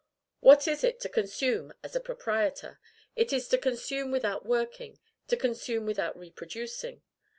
What 0.39 0.67
is 0.67 0.83
it 0.83 0.99
to 1.01 1.09
consume 1.09 1.75
as 1.83 1.95
a 1.95 1.99
proprietor? 1.99 2.79
It 3.15 3.31
is 3.31 3.47
to 3.49 3.57
consume 3.59 4.09
without 4.09 4.47
working, 4.47 4.97
to 5.27 5.37
consume 5.37 5.85
without 5.85 6.17
reproducing. 6.17 7.03